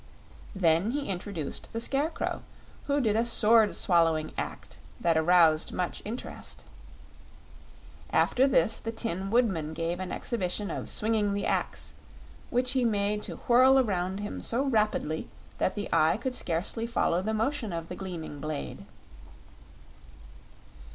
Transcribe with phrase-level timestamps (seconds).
[0.55, 2.41] Then he introduced the Scarecrow,
[2.85, 6.63] who did a sword swallowing act that aroused much interest.
[8.09, 11.93] After this the Tin Woodman gave an exhibition of Swinging the Axe,
[12.49, 15.29] which he made to whirl around him so rapidly
[15.59, 18.85] that the eye could scarcely follow the motion of the gleaming blade.